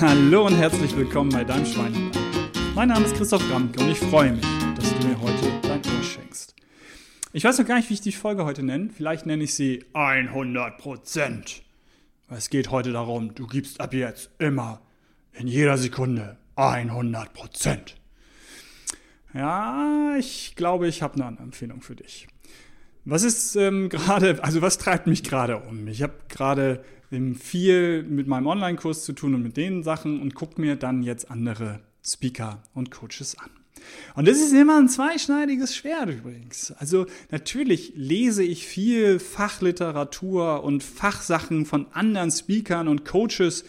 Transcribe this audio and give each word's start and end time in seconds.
Hallo 0.00 0.46
und 0.46 0.54
herzlich 0.54 0.96
willkommen 0.96 1.32
bei 1.32 1.42
deinem 1.42 1.66
Schwein. 1.66 2.12
Mein 2.76 2.90
Name 2.90 3.04
ist 3.04 3.16
Christoph 3.16 3.42
Ramke 3.50 3.80
und 3.80 3.90
ich 3.90 3.98
freue 3.98 4.30
mich, 4.30 4.46
dass 4.76 4.94
du 4.94 5.08
mir 5.08 5.20
heute 5.20 5.50
dein 5.62 5.80
Ohr 5.80 6.02
schenkst. 6.04 6.54
Ich 7.32 7.42
weiß 7.42 7.58
noch 7.58 7.66
gar 7.66 7.78
nicht, 7.78 7.90
wie 7.90 7.94
ich 7.94 8.00
die 8.00 8.12
Folge 8.12 8.44
heute 8.44 8.62
nenne. 8.62 8.90
Vielleicht 8.96 9.26
nenne 9.26 9.42
ich 9.42 9.54
sie 9.54 9.84
100% 9.94 11.62
Es 12.30 12.48
geht 12.48 12.70
heute 12.70 12.92
darum, 12.92 13.34
du 13.34 13.48
gibst 13.48 13.80
ab 13.80 13.92
jetzt 13.92 14.30
immer, 14.38 14.80
in 15.32 15.48
jeder 15.48 15.76
Sekunde 15.76 16.38
100% 16.56 17.78
Ja, 19.34 20.14
ich 20.16 20.54
glaube, 20.54 20.86
ich 20.86 21.02
habe 21.02 21.20
eine 21.20 21.38
Empfehlung 21.38 21.82
für 21.82 21.96
dich. 21.96 22.28
Was 23.04 23.24
ist 23.24 23.56
ähm, 23.56 23.88
gerade, 23.88 24.44
also 24.44 24.62
was 24.62 24.78
treibt 24.78 25.08
mich 25.08 25.24
gerade 25.24 25.56
um? 25.58 25.88
Ich 25.88 26.02
habe 26.02 26.14
gerade 26.28 26.84
viel 27.34 28.02
mit 28.02 28.26
meinem 28.26 28.46
Online-Kurs 28.46 29.04
zu 29.04 29.12
tun 29.12 29.34
und 29.34 29.42
mit 29.42 29.56
den 29.56 29.82
Sachen 29.82 30.20
und 30.20 30.34
gucke 30.34 30.60
mir 30.60 30.76
dann 30.76 31.02
jetzt 31.02 31.30
andere 31.30 31.80
Speaker 32.04 32.62
und 32.74 32.90
Coaches 32.90 33.36
an. 33.38 33.50
Und 34.14 34.26
das 34.26 34.38
ist 34.38 34.52
immer 34.52 34.78
ein 34.78 34.88
zweischneidiges 34.88 35.76
Schwert 35.76 36.10
übrigens. 36.10 36.72
Also 36.72 37.06
natürlich 37.30 37.92
lese 37.94 38.42
ich 38.42 38.66
viel 38.66 39.18
Fachliteratur 39.18 40.64
und 40.64 40.82
Fachsachen 40.82 41.64
von 41.64 41.86
anderen 41.92 42.30
Speakern 42.30 42.88
und 42.88 43.04
Coaches, 43.04 43.64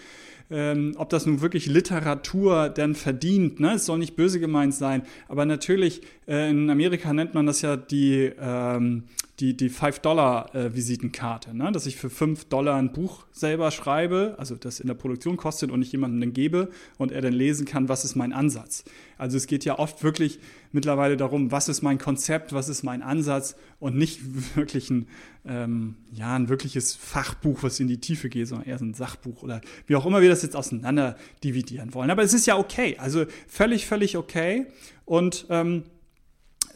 ähm, 0.51 0.93
ob 0.97 1.09
das 1.09 1.25
nun 1.25 1.41
wirklich 1.41 1.67
Literatur 1.67 2.69
denn 2.69 2.95
verdient. 2.95 3.59
Ne? 3.59 3.73
Es 3.73 3.85
soll 3.85 3.99
nicht 3.99 4.15
böse 4.15 4.39
gemeint 4.39 4.73
sein, 4.73 5.03
aber 5.27 5.45
natürlich, 5.45 6.01
äh, 6.27 6.49
in 6.49 6.69
Amerika 6.69 7.13
nennt 7.13 7.33
man 7.33 7.45
das 7.45 7.61
ja 7.61 7.77
die, 7.77 8.31
ähm, 8.39 9.03
die, 9.39 9.55
die 9.55 9.69
5-Dollar-Visitenkarte, 9.69 11.55
ne? 11.55 11.71
dass 11.71 11.85
ich 11.85 11.95
für 11.95 12.09
5 12.09 12.45
Dollar 12.45 12.75
ein 12.75 12.91
Buch 12.91 13.25
selber 13.31 13.71
schreibe, 13.71 14.35
also 14.37 14.55
das 14.55 14.79
in 14.79 14.87
der 14.87 14.95
Produktion 14.95 15.37
kostet 15.37 15.71
und 15.71 15.81
ich 15.81 15.91
jemandem 15.91 16.21
dann 16.21 16.33
gebe 16.33 16.69
und 16.97 17.11
er 17.11 17.21
dann 17.21 17.33
lesen 17.33 17.65
kann, 17.65 17.87
was 17.87 18.03
ist 18.03 18.15
mein 18.15 18.33
Ansatz. 18.33 18.83
Also 19.19 19.37
es 19.37 19.47
geht 19.47 19.65
ja 19.65 19.77
oft 19.77 20.03
wirklich 20.03 20.39
mittlerweile 20.71 21.17
darum, 21.17 21.51
was 21.51 21.67
ist 21.69 21.81
mein 21.81 21.97
Konzept, 21.97 22.53
was 22.53 22.69
ist 22.69 22.83
mein 22.83 23.01
Ansatz 23.03 23.55
und 23.79 23.97
nicht 23.97 24.21
wirklich 24.55 24.89
ein, 24.89 25.07
ähm, 25.45 25.95
ja, 26.11 26.35
ein 26.35 26.49
wirkliches 26.49 26.95
Fachbuch, 26.95 27.61
was 27.61 27.79
in 27.79 27.87
die 27.87 27.99
Tiefe 27.99 28.29
geht, 28.29 28.47
sondern 28.47 28.67
eher 28.67 28.79
so 28.79 28.85
ein 28.85 28.93
Sachbuch 28.93 29.43
oder 29.43 29.61
wie 29.87 29.95
auch 29.95 30.05
immer 30.05 30.21
wir 30.21 30.29
das 30.29 30.41
jetzt 30.41 30.55
auseinander 30.55 31.17
dividieren 31.43 31.93
wollen. 31.93 32.09
Aber 32.09 32.23
es 32.23 32.33
ist 32.33 32.47
ja 32.47 32.57
okay, 32.57 32.95
also 32.97 33.25
völlig, 33.47 33.85
völlig 33.85 34.17
okay 34.17 34.67
und 35.05 35.45
ähm, 35.49 35.83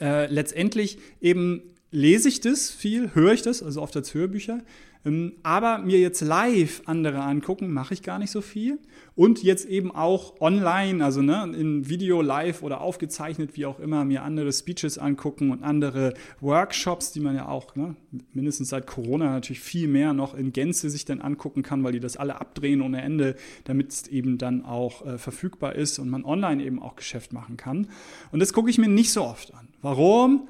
äh, 0.02 0.28
letztendlich 0.28 0.98
eben 1.22 1.62
lese 1.92 2.28
ich 2.28 2.42
das 2.42 2.72
viel, 2.72 3.12
höre 3.14 3.34
ich 3.34 3.42
das, 3.42 3.64
also 3.64 3.82
oft 3.82 3.96
als 3.96 4.14
Hörbücher. 4.14 4.62
Ähm, 5.06 5.34
aber 5.44 5.80
mir 5.80 6.00
jetzt 6.00 6.22
live 6.22 6.82
andere 6.86 7.22
angucken, 7.22 7.72
mache 7.72 7.94
ich 7.94 8.04
gar 8.04 8.20
nicht 8.20 8.32
so 8.32 8.42
viel. 8.42 8.80
Und 9.16 9.44
jetzt 9.44 9.66
eben 9.66 9.92
auch 9.92 10.42
online, 10.42 11.04
also 11.04 11.22
ne, 11.22 11.54
in 11.56 11.88
Video, 11.88 12.22
live 12.22 12.64
oder 12.64 12.82
aufgezeichnet, 12.82 13.52
wie 13.56 13.66
auch 13.66 13.80
immer, 13.80 14.06
mir 14.06 14.24
andere 14.24 14.52
Speeches 14.52 14.98
angucken 14.98 15.52
und 15.52 15.64
andere 15.64 16.14
Workshops, 16.40 17.12
die 17.12 17.20
man 17.20 17.36
ja 17.36 17.48
auch 17.48 17.76
ne, 17.76 17.96
mindestens 18.34 18.70
seit 18.70 18.88
Corona 18.88 19.32
natürlich 19.32 19.60
viel 19.60 19.88
mehr 19.88 20.14
noch 20.14 20.34
in 20.34 20.52
Gänze 20.52 20.90
sich 20.90 21.06
dann 21.06 21.22
angucken 21.22 21.62
kann, 21.62 21.84
weil 21.84 21.92
die 21.92 22.00
das 22.00 22.18
alle 22.18 22.40
abdrehen 22.40 22.82
ohne 22.82 23.02
Ende, 23.02 23.36
damit 23.66 23.92
es 23.92 24.08
eben 24.08 24.38
dann 24.38 24.66
auch 24.66 25.06
äh, 25.06 25.18
verfügbar 25.18 25.76
ist 25.76 26.00
und 26.00 26.10
man 26.10 26.26
online 26.26 26.64
eben 26.64 26.82
auch 26.82 26.96
Geschäft 26.96 27.34
machen 27.34 27.58
kann. 27.58 27.88
Und 28.32 28.40
das 28.40 28.54
gucke 28.54 28.70
ich 28.70 28.78
mir 28.78 28.90
nicht 28.90 29.12
so 29.12 29.24
oft 29.24 29.54
an. 29.54 29.68
Warum? 29.82 30.48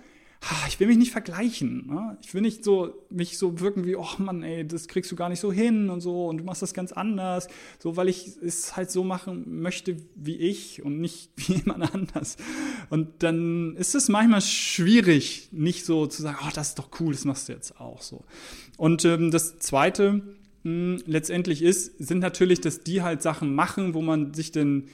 Ich 0.68 0.80
will 0.80 0.88
mich 0.88 0.98
nicht 0.98 1.12
vergleichen. 1.12 1.88
Ne? 1.88 2.18
Ich 2.22 2.34
will 2.34 2.42
nicht 2.42 2.64
so 2.64 2.94
mich 3.10 3.38
so 3.38 3.60
wirken 3.60 3.86
wie, 3.86 3.96
oh 3.96 4.08
Mann, 4.18 4.44
ey, 4.44 4.68
das 4.68 4.88
kriegst 4.88 5.12
du 5.12 5.16
gar 5.16 5.30
nicht 5.30 5.40
so 5.40 5.52
hin 5.52 5.90
und 5.90 6.02
so 6.02 6.28
und 6.28 6.38
du 6.38 6.44
machst 6.44 6.62
das 6.62 6.74
ganz 6.74 6.92
anders, 6.92 7.48
so 7.80 7.96
weil 7.96 8.10
ich 8.10 8.32
es 8.42 8.76
halt 8.76 8.92
so 8.92 9.04
machen 9.04 9.62
möchte 9.62 9.98
wie 10.16 10.36
ich 10.36 10.84
und 10.84 11.00
nicht 11.00 11.32
wie 11.36 11.54
jemand 11.54 11.94
anders. 11.94 12.38
Und 12.90 13.24
dann 13.24 13.76
ist 13.78 13.96
es 13.96 14.10
manchmal 14.10 14.42
schwierig, 14.42 15.50
nicht 15.52 15.86
so 15.86 16.08
zu 16.08 16.22
sagen, 16.22 16.38
oh, 16.42 16.52
das 16.54 16.70
ist 16.70 16.80
doch 16.80 16.90
cool, 17.00 17.14
das 17.14 17.26
machst 17.26 17.48
du 17.48 17.54
jetzt 17.54 17.80
auch 17.80 18.02
so. 18.02 18.24
Und 18.78 19.06
ähm, 19.06 19.32
das 19.32 19.60
Zweite 19.60 20.22
mh, 20.64 20.98
hm, 20.98 21.04
letztendlich 21.06 21.62
ist, 21.62 21.98
sind 22.00 22.20
natürlich, 22.20 22.60
dass 22.60 22.82
die 22.82 23.02
halt 23.02 23.22
Sachen 23.22 23.56
machen, 23.56 23.94
wo 23.94 24.02
man 24.02 24.34
sich 24.34 24.52
dann 24.52 24.86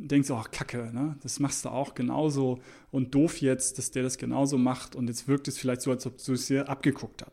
denkst, 0.00 0.30
oh 0.30 0.42
Kacke, 0.50 0.90
ne? 0.92 1.16
das 1.22 1.40
machst 1.40 1.64
du 1.64 1.68
auch 1.70 1.94
genauso 1.94 2.60
und 2.90 3.14
doof 3.14 3.40
jetzt, 3.40 3.78
dass 3.78 3.90
der 3.90 4.02
das 4.02 4.18
genauso 4.18 4.58
macht 4.58 4.96
und 4.96 5.08
jetzt 5.08 5.28
wirkt 5.28 5.48
es 5.48 5.58
vielleicht 5.58 5.82
so, 5.82 5.90
als 5.90 6.06
ob 6.06 6.22
du 6.24 6.32
es 6.32 6.46
dir 6.46 6.68
abgeguckt 6.68 7.24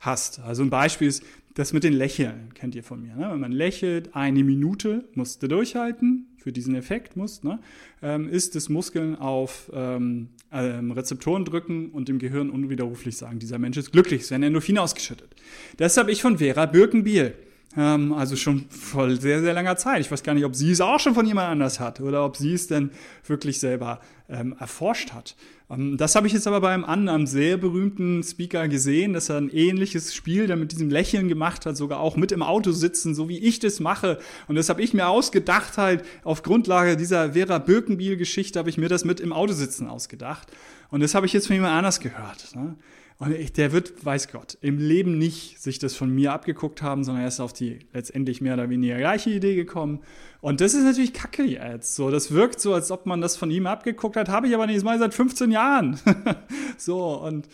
hast. 0.00 0.40
Also 0.40 0.62
ein 0.62 0.70
Beispiel 0.70 1.08
ist 1.08 1.22
das 1.54 1.72
mit 1.72 1.84
den 1.84 1.92
Lächeln, 1.92 2.54
kennt 2.54 2.74
ihr 2.74 2.84
von 2.84 3.02
mir. 3.02 3.14
Ne? 3.16 3.28
Wenn 3.30 3.40
man 3.40 3.52
lächelt, 3.52 4.14
eine 4.14 4.44
Minute 4.44 5.08
musst 5.14 5.42
du 5.42 5.48
durchhalten, 5.48 6.26
für 6.38 6.52
diesen 6.52 6.74
Effekt 6.74 7.16
musst, 7.16 7.44
ne? 7.44 7.58
ähm, 8.02 8.28
ist 8.28 8.54
das 8.54 8.68
Muskeln 8.68 9.16
auf 9.16 9.70
ähm, 9.74 10.30
ähm, 10.52 10.90
Rezeptoren 10.92 11.44
drücken 11.44 11.90
und 11.90 12.08
dem 12.08 12.18
Gehirn 12.18 12.50
unwiderruflich 12.50 13.16
sagen, 13.16 13.38
dieser 13.38 13.58
Mensch 13.58 13.76
ist 13.76 13.92
glücklich, 13.92 14.22
es 14.22 14.30
werden 14.30 14.42
Endorphine 14.42 14.80
ausgeschüttet. 14.80 15.34
Das 15.76 15.96
habe 15.96 16.10
ich 16.10 16.22
von 16.22 16.38
Vera 16.38 16.66
Birkenbiel. 16.66 17.34
Ähm, 17.76 18.12
also 18.12 18.34
schon 18.34 18.66
vor 18.68 19.10
sehr, 19.14 19.40
sehr 19.40 19.52
langer 19.54 19.76
Zeit. 19.76 20.00
Ich 20.00 20.10
weiß 20.10 20.22
gar 20.22 20.34
nicht, 20.34 20.44
ob 20.44 20.56
sie 20.56 20.72
es 20.72 20.80
auch 20.80 20.98
schon 20.98 21.14
von 21.14 21.26
jemand 21.26 21.48
anders 21.48 21.78
hat 21.78 22.00
oder 22.00 22.24
ob 22.24 22.36
sie 22.36 22.52
es 22.52 22.66
denn 22.66 22.90
wirklich 23.24 23.60
selber 23.60 24.00
ähm, 24.28 24.56
erforscht 24.58 25.12
hat. 25.12 25.36
Ähm, 25.70 25.96
das 25.96 26.16
habe 26.16 26.26
ich 26.26 26.32
jetzt 26.32 26.48
aber 26.48 26.60
bei 26.60 26.74
einem 26.74 26.84
anderen 26.84 27.28
sehr 27.28 27.56
berühmten 27.58 28.24
Speaker 28.24 28.66
gesehen, 28.66 29.12
dass 29.12 29.28
er 29.28 29.36
ein 29.36 29.50
ähnliches 29.50 30.14
Spiel 30.14 30.48
dann 30.48 30.58
mit 30.58 30.72
diesem 30.72 30.90
Lächeln 30.90 31.28
gemacht 31.28 31.64
hat, 31.64 31.76
sogar 31.76 32.00
auch 32.00 32.16
mit 32.16 32.32
im 32.32 32.42
Auto 32.42 32.72
sitzen, 32.72 33.14
so 33.14 33.28
wie 33.28 33.38
ich 33.38 33.60
das 33.60 33.78
mache. 33.78 34.18
Und 34.48 34.56
das 34.56 34.68
habe 34.68 34.82
ich 34.82 34.92
mir 34.92 35.06
ausgedacht 35.06 35.78
halt 35.78 36.04
auf 36.24 36.42
Grundlage 36.42 36.96
dieser 36.96 37.34
Vera 37.34 37.58
Birkenbiel-Geschichte 37.58 38.58
habe 38.58 38.70
ich 38.70 38.78
mir 38.78 38.88
das 38.88 39.04
mit 39.04 39.20
im 39.20 39.32
Auto 39.32 39.52
sitzen 39.52 39.86
ausgedacht. 39.86 40.48
Und 40.90 41.04
das 41.04 41.14
habe 41.14 41.26
ich 41.26 41.32
jetzt 41.32 41.46
von 41.46 41.54
jemand 41.54 41.74
anders 41.74 42.00
gehört. 42.00 42.56
Ne? 42.56 42.74
Und 43.20 43.32
ich, 43.32 43.52
der 43.52 43.70
wird, 43.70 44.02
weiß 44.02 44.32
Gott, 44.32 44.56
im 44.62 44.78
Leben 44.78 45.18
nicht 45.18 45.60
sich 45.60 45.78
das 45.78 45.94
von 45.94 46.08
mir 46.08 46.32
abgeguckt 46.32 46.80
haben, 46.80 47.04
sondern 47.04 47.22
er 47.22 47.28
ist 47.28 47.38
auf 47.38 47.52
die 47.52 47.80
letztendlich 47.92 48.40
mehr 48.40 48.54
oder 48.54 48.70
weniger 48.70 48.96
gleiche 48.96 49.28
Idee 49.28 49.54
gekommen. 49.54 50.00
Und 50.40 50.62
das 50.62 50.72
ist 50.72 50.84
natürlich 50.84 51.12
kacke 51.12 51.44
jetzt. 51.44 51.96
So, 51.96 52.10
das 52.10 52.32
wirkt 52.32 52.60
so, 52.60 52.72
als 52.72 52.90
ob 52.90 53.04
man 53.04 53.20
das 53.20 53.36
von 53.36 53.50
ihm 53.50 53.66
abgeguckt 53.66 54.16
hat, 54.16 54.30
habe 54.30 54.48
ich 54.48 54.54
aber 54.54 54.66
nicht 54.66 54.82
mal 54.82 54.98
seit 54.98 55.12
15 55.12 55.50
Jahren. 55.50 56.00
so, 56.78 57.20
und 57.20 57.46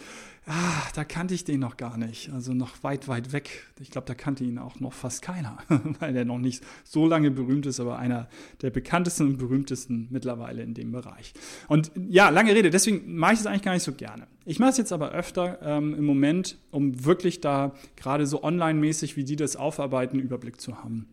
ah, 0.46 0.82
da 0.94 1.04
kannte 1.04 1.34
ich 1.34 1.44
den 1.44 1.60
noch 1.60 1.76
gar 1.76 1.98
nicht. 1.98 2.30
Also 2.32 2.54
noch 2.54 2.82
weit, 2.82 3.08
weit 3.08 3.32
weg. 3.32 3.66
Ich 3.80 3.90
glaube, 3.90 4.06
da 4.06 4.14
kannte 4.14 4.44
ihn 4.44 4.58
auch 4.58 4.80
noch 4.80 4.92
fast 4.92 5.22
keiner, 5.22 5.58
weil 6.00 6.16
er 6.16 6.24
noch 6.24 6.38
nicht 6.38 6.62
so 6.84 7.06
lange 7.06 7.30
berühmt 7.30 7.66
ist, 7.66 7.80
aber 7.80 7.98
einer 7.98 8.28
der 8.62 8.70
bekanntesten 8.70 9.26
und 9.26 9.36
berühmtesten 9.38 10.06
mittlerweile 10.10 10.62
in 10.62 10.74
dem 10.74 10.92
Bereich. 10.92 11.34
Und 11.68 11.90
ja, 12.08 12.28
lange 12.28 12.54
Rede, 12.54 12.70
deswegen 12.70 13.16
mache 13.16 13.34
ich 13.34 13.40
es 13.40 13.46
eigentlich 13.46 13.62
gar 13.62 13.74
nicht 13.74 13.82
so 13.82 13.92
gerne. 13.92 14.26
Ich 14.44 14.60
mache 14.60 14.70
es 14.70 14.76
jetzt 14.78 14.92
aber 14.92 15.10
öfter 15.10 15.58
ähm, 15.62 15.94
im 15.94 16.04
Moment, 16.04 16.56
um 16.70 17.04
wirklich 17.04 17.40
da 17.40 17.74
gerade 17.96 18.26
so 18.26 18.44
online-mäßig, 18.44 19.16
wie 19.16 19.24
die 19.24 19.36
das 19.36 19.56
aufarbeiten, 19.56 20.20
Überblick 20.20 20.60
zu 20.60 20.82
haben. 20.82 21.08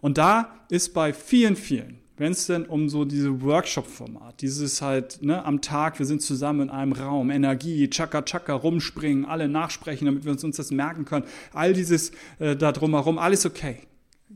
Und 0.00 0.18
da 0.18 0.54
ist 0.68 0.92
bei 0.92 1.14
vielen, 1.14 1.56
vielen 1.56 2.03
wenn 2.16 2.32
es 2.32 2.46
denn 2.46 2.64
um 2.66 2.88
so 2.88 3.04
diese 3.04 3.42
Workshop-Format, 3.42 4.40
dieses 4.40 4.80
halt 4.80 5.22
ne, 5.22 5.44
am 5.44 5.60
Tag, 5.60 5.98
wir 5.98 6.06
sind 6.06 6.22
zusammen 6.22 6.62
in 6.62 6.70
einem 6.70 6.92
Raum, 6.92 7.30
Energie, 7.30 7.88
Chaka 7.90 8.22
Chaka, 8.22 8.54
rumspringen, 8.54 9.24
alle 9.24 9.48
nachsprechen, 9.48 10.06
damit 10.06 10.24
wir 10.24 10.32
uns, 10.32 10.44
uns 10.44 10.56
das 10.56 10.70
merken 10.70 11.04
können, 11.04 11.24
all 11.52 11.72
dieses 11.72 12.12
äh, 12.38 12.54
da 12.54 12.72
drumherum, 12.72 13.18
alles 13.18 13.46
okay. 13.46 13.78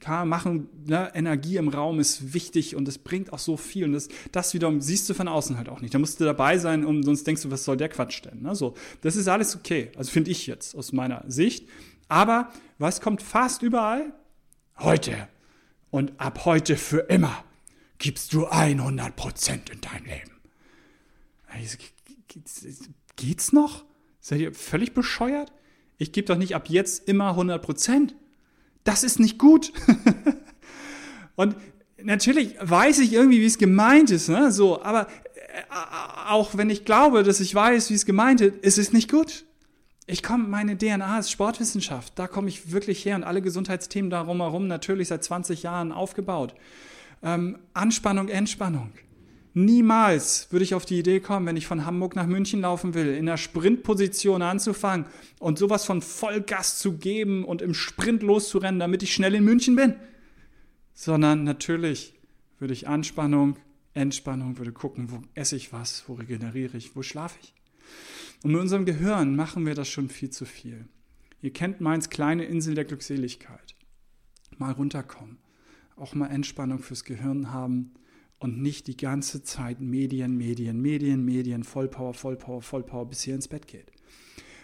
Kann 0.00 0.28
machen, 0.28 0.69
ne, 0.87 1.11
Energie 1.15 1.56
im 1.56 1.69
Raum 1.69 1.99
ist 1.99 2.33
wichtig 2.34 2.77
und 2.77 2.87
es 2.87 2.99
bringt 2.99 3.33
auch 3.33 3.39
so 3.39 3.56
viel 3.56 3.84
und 3.84 3.93
das, 3.93 4.09
das 4.31 4.55
wiederum 4.55 4.81
siehst 4.81 5.09
du 5.09 5.15
von 5.15 5.27
außen 5.27 5.56
halt 5.56 5.69
auch 5.69 5.81
nicht. 5.81 5.93
Da 5.93 5.99
musst 5.99 6.21
du 6.21 6.25
dabei 6.25 6.59
sein 6.59 6.84
und 6.84 7.03
sonst 7.05 7.27
denkst 7.27 7.42
du, 7.42 7.51
was 7.51 7.65
soll 7.65 7.77
der 7.77 7.89
Quatsch 7.89 8.25
denn? 8.25 8.42
Ne? 8.42 8.54
So, 8.54 8.75
das 9.01 9.16
ist 9.16 9.28
alles 9.28 9.57
okay, 9.57 9.91
also 9.97 10.10
finde 10.10 10.30
ich 10.30 10.47
jetzt 10.47 10.77
aus 10.77 10.92
meiner 10.92 11.25
Sicht. 11.27 11.69
Aber 12.09 12.51
was 12.78 13.01
kommt 13.01 13.22
fast 13.22 13.63
überall? 13.63 14.13
Heute 14.78 15.28
und 15.91 16.13
ab 16.21 16.45
heute 16.45 16.77
für 16.77 17.01
immer 17.09 17.45
gibst 17.98 18.33
du 18.33 18.47
100 18.47 19.16
Prozent 19.16 19.71
in 19.71 19.80
dein 19.80 20.04
Leben. 20.04 20.33
Geht's 23.16 23.53
noch? 23.53 23.84
Seid 24.21 24.41
ihr 24.41 24.54
völlig 24.54 24.95
bescheuert? 24.95 25.53
Ich 25.97 26.12
gebe 26.12 26.27
doch 26.27 26.36
nicht 26.36 26.54
ab 26.54 26.68
jetzt 26.68 27.09
immer 27.09 27.30
100 27.30 27.60
Prozent. 27.60 28.15
Das 28.84 29.03
ist 29.03 29.18
nicht 29.18 29.39
gut. 29.39 29.72
Und 31.36 31.56
natürlich 32.03 32.56
weiß 32.60 33.00
ich 33.00 33.12
irgendwie, 33.12 33.41
wie 33.41 33.47
es 33.47 33.59
gemeint 33.59 34.10
ist, 34.10 34.28
ne? 34.28 34.53
So, 34.53 34.83
aber 34.83 35.09
äh, 35.09 35.62
auch 36.28 36.56
wenn 36.56 36.71
ich 36.71 36.84
glaube, 36.84 37.24
dass 37.24 37.41
ich 37.41 37.54
weiß, 37.54 37.91
wie 37.91 37.94
es 37.94 38.06
gemeint 38.06 38.41
ist, 38.41 38.56
ist 38.62 38.78
es 38.78 38.92
nicht 38.92 39.10
gut. 39.10 39.44
Ich 40.06 40.22
komme, 40.22 40.47
meine 40.47 40.78
DNA 40.78 41.18
ist 41.18 41.30
Sportwissenschaft. 41.30 42.12
Da 42.16 42.28
komme 42.28 42.48
ich 42.48 42.71
wirklich 42.72 43.04
her 43.04 43.16
und 43.16 43.24
alle 43.24 43.42
Gesundheitsthemen 43.42 44.10
darum 44.10 44.41
herum 44.41 44.68
natürlich 44.68 45.09
seit 45.09 45.24
20 45.24 45.65
Jahren 45.65 45.92
aufgebaut 45.92 46.54
ähm, 47.22 47.59
Anspannung, 47.74 48.28
Entspannung. 48.28 48.92
Niemals 49.54 50.53
würde 50.53 50.65
ich 50.65 50.74
auf 50.74 50.84
die 50.84 50.98
Idee 50.98 51.20
kommen, 51.20 51.47
wenn 51.47 51.56
ich 51.56 51.66
von 51.66 51.84
Hamburg 51.84 52.15
nach 52.15 52.26
München 52.26 52.60
laufen 52.60 52.94
will, 52.94 53.15
in 53.15 53.26
der 53.26 53.36
Sprintposition 53.36 54.41
anzufangen 54.41 55.06
und 55.41 55.59
sowas 55.59 55.84
von 55.84 56.00
Vollgas 56.00 56.78
zu 56.78 56.98
geben 56.98 57.44
und 57.44 57.60
im 57.60 57.74
Sprint 57.74 58.22
loszurennen, 58.22 58.78
damit 58.78 59.03
ich 59.03 59.12
schnell 59.12 59.34
in 59.34 59.44
München 59.44 59.74
bin. 59.74 59.97
Sondern 60.94 61.44
natürlich 61.44 62.15
würde 62.59 62.74
ich 62.74 62.86
Anspannung, 62.86 63.56
Entspannung, 63.94 64.59
würde 64.59 64.72
gucken, 64.72 65.10
wo 65.10 65.22
esse 65.34 65.56
ich 65.56 65.72
was, 65.72 66.04
wo 66.06 66.15
regeneriere 66.15 66.76
ich, 66.76 66.94
wo 66.94 67.03
schlafe 67.03 67.38
ich. 67.42 67.53
Und 68.44 68.53
mit 68.53 68.60
unserem 68.60 68.84
Gehirn 68.84 69.34
machen 69.34 69.66
wir 69.66 69.74
das 69.74 69.88
schon 69.88 70.09
viel 70.09 70.30
zu 70.30 70.44
viel. 70.44 70.86
Ihr 71.41 71.53
kennt 71.53 71.80
meins 71.80 72.10
kleine 72.10 72.44
Insel 72.44 72.74
der 72.74 72.84
Glückseligkeit. 72.84 73.74
Mal 74.56 74.72
runterkommen, 74.72 75.38
auch 76.00 76.15
mal 76.15 76.28
Entspannung 76.28 76.78
fürs 76.80 77.04
Gehirn 77.04 77.53
haben 77.53 77.92
und 78.39 78.60
nicht 78.60 78.86
die 78.86 78.97
ganze 78.97 79.42
Zeit 79.42 79.80
Medien, 79.80 80.36
Medien, 80.36 80.80
Medien, 80.80 81.24
Medien, 81.24 81.65
Vollpower, 81.65 82.15
Vollpower, 82.15 82.62
Vollpower, 82.62 83.06
bis 83.06 83.27
ihr 83.27 83.34
ins 83.34 83.48
Bett 83.48 83.66
geht. 83.66 83.91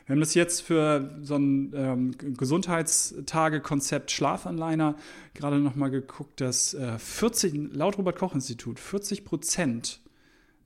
Wir 0.07 0.15
haben 0.15 0.21
das 0.21 0.35
jetzt 0.35 0.61
für 0.61 1.19
so 1.23 1.37
ein 1.37 1.73
ähm, 1.75 2.13
Gesundheitstage-Konzept 2.19 4.11
Schlafanliner 4.11 4.97
gerade 5.33 5.59
nochmal 5.59 5.91
geguckt, 5.91 6.43
dass 6.43 6.75
äh, 6.75 6.99
40, 6.99 7.73
laut 7.73 7.97
Robert-Koch-Institut, 7.97 8.79
40 8.79 9.25
Prozent 9.25 10.03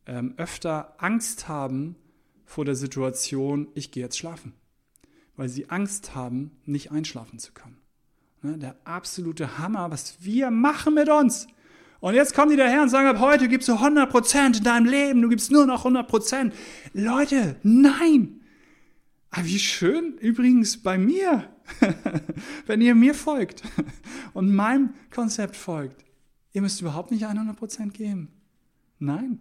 ähm, 0.06 0.34
öfter 0.38 0.94
Angst 0.98 1.46
haben 1.46 1.94
vor 2.44 2.64
der 2.64 2.74
Situation, 2.74 3.68
ich 3.74 3.92
gehe 3.92 4.02
jetzt 4.02 4.18
schlafen. 4.18 4.54
Weil 5.36 5.48
sie 5.48 5.70
Angst 5.70 6.16
haben, 6.16 6.50
nicht 6.64 6.90
einschlafen 6.90 7.38
zu 7.38 7.52
können. 7.52 7.78
Ne, 8.42 8.56
der 8.56 8.76
absolute 8.84 9.58
Hammer, 9.58 9.90
was 9.90 10.18
wir 10.20 10.50
machen 10.50 10.94
mit 10.94 11.08
uns. 11.08 11.48
Und 12.00 12.14
jetzt 12.14 12.34
kommen 12.34 12.50
die 12.50 12.56
daher 12.56 12.82
und 12.82 12.88
sagen, 12.88 13.08
ab 13.08 13.18
heute 13.18 13.48
gibst 13.48 13.68
du 13.68 13.72
100% 13.72 14.58
in 14.58 14.64
deinem 14.64 14.86
Leben, 14.86 15.22
du 15.22 15.28
gibst 15.28 15.50
nur 15.50 15.66
noch 15.66 15.84
100%. 15.84 16.52
Leute, 16.92 17.56
nein! 17.64 18.40
Ah, 19.30 19.40
wie 19.42 19.58
schön 19.58 20.16
übrigens 20.18 20.82
bei 20.82 20.96
mir, 20.96 21.52
wenn 22.66 22.80
ihr 22.80 22.94
mir 22.94 23.14
folgt 23.14 23.62
und 24.32 24.54
meinem 24.54 24.94
Konzept 25.10 25.56
folgt. 25.56 26.04
Ihr 26.52 26.62
müsst 26.62 26.80
überhaupt 26.80 27.10
nicht 27.10 27.26
100% 27.26 27.90
geben. 27.90 28.28
Nein. 28.98 29.40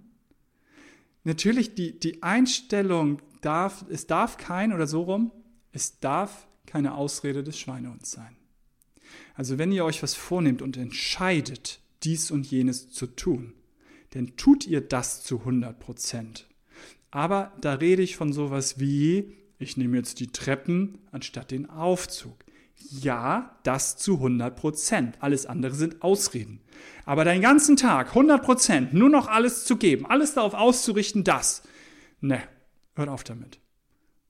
Natürlich, 1.24 1.76
die, 1.76 2.00
die 2.00 2.24
Einstellung 2.24 3.22
darf, 3.42 3.86
es 3.90 4.08
darf 4.08 4.38
kein, 4.38 4.74
oder 4.74 4.88
so 4.88 5.04
rum, 5.04 5.32
es 5.72 6.00
darf 6.00 6.48
keine 6.66 6.96
Ausrede 6.96 7.44
des 7.44 7.60
Schweinehunds 7.60 8.12
sein. 8.12 8.37
Also 9.36 9.58
wenn 9.58 9.72
ihr 9.72 9.86
euch 9.86 10.04
was 10.04 10.14
vornehmt 10.14 10.62
und 10.62 10.78
entscheidet, 10.78 11.80
dies 12.04 12.32
und 12.32 12.50
jenes 12.50 12.92
zu 12.92 13.08
tun, 13.08 13.54
dann 14.12 14.36
tut 14.36 14.66
ihr 14.66 14.82
das 14.82 15.24
zu 15.24 15.42
100% 15.42 16.44
Aber 17.12 17.54
da 17.62 17.74
rede 17.74 18.02
ich 18.02 18.16
von 18.16 18.34
sowas 18.34 18.80
wie, 18.80 19.34
ich 19.60 19.78
nehme 19.78 19.98
jetzt 19.98 20.20
die 20.20 20.28
Treppen 20.28 21.00
anstatt 21.12 21.52
den 21.52 21.70
Aufzug. 21.70 22.46
Ja, 22.90 23.58
das 23.64 23.98
zu 23.98 24.16
100 24.16 24.56
Prozent. 24.56 25.18
Alles 25.20 25.46
andere 25.46 25.76
sind 25.76 26.02
Ausreden. 26.02 26.62
Aber 27.06 27.26
deinen 27.26 27.42
ganzen 27.42 27.76
Tag 27.76 28.10
100 28.10 28.44
Prozent 28.44 28.94
nur 28.94 29.10
noch 29.10 29.28
alles 29.28 29.66
zu 29.66 29.78
geben, 29.78 30.06
alles 30.06 30.36
darauf 30.36 30.54
auszurichten, 30.54 31.24
das. 31.24 31.64
Ne, 32.22 32.42
hört 32.96 33.10
auf 33.10 33.24
damit. 33.24 33.60